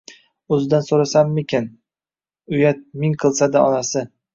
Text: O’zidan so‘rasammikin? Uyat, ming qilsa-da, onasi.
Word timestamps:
O’zidan 0.55 0.87
so‘rasammikin? 0.87 1.69
Uyat, 2.59 2.85
ming 3.05 3.19
qilsa-da, 3.25 3.69
onasi. 3.73 4.09